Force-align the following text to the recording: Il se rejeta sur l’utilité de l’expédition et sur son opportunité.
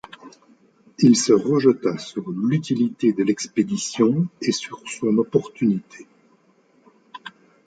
Il 0.97 1.15
se 1.15 1.31
rejeta 1.31 1.95
sur 1.99 2.27
l’utilité 2.31 3.13
de 3.13 3.23
l’expédition 3.23 4.25
et 4.41 4.51
sur 4.51 4.81
son 4.89 5.19
opportunité. 5.19 6.07